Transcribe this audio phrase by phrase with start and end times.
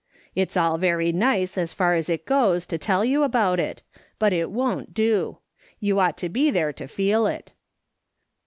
[0.33, 3.83] It's all very nice as far as it goes to tell you about it,
[4.17, 5.37] but it won't do;
[5.79, 7.53] you ought to be there to feel it.'